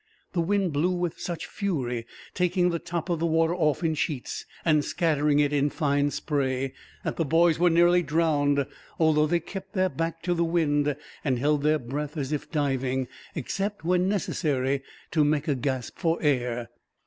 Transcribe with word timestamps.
The 0.33 0.41
wind 0.41 0.73
blew 0.73 0.89
with 0.95 1.19
such 1.19 1.45
fury, 1.45 2.07
taking 2.33 2.71
the 2.71 2.79
top 2.79 3.07
of 3.11 3.19
the 3.19 3.27
water 3.27 3.53
off 3.53 3.83
in 3.83 3.93
sheets, 3.93 4.47
and 4.65 4.83
scattering 4.83 5.37
it 5.37 5.53
in 5.53 5.69
fine 5.69 6.09
spray, 6.09 6.73
that 7.03 7.17
the 7.17 7.23
boys 7.23 7.59
were 7.59 7.69
nearly 7.69 8.01
drowned; 8.01 8.65
although 8.97 9.27
they 9.27 9.39
kept 9.39 9.73
their 9.73 9.89
back 9.89 10.23
to 10.23 10.33
the 10.33 10.43
wind, 10.43 10.95
and 11.23 11.37
held 11.37 11.61
their 11.61 11.77
breath 11.77 12.17
as 12.17 12.31
if 12.31 12.49
diving, 12.49 13.09
except 13.35 13.85
when 13.85 14.09
necessary 14.09 14.81
to 15.11 15.23
make 15.23 15.47
a 15.47 15.53
gasp 15.53 15.99
for 15.99 16.17
air. 16.23 16.71